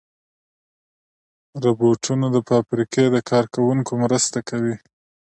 [1.63, 4.75] روبوټونه د فابریکې د کار کوونکو مرسته کوي.